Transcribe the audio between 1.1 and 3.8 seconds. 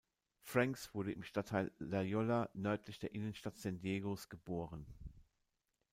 im Stadtteil La Jolla, nördlich der Innenstadt San